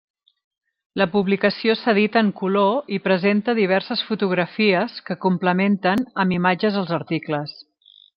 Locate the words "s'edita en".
1.81-2.31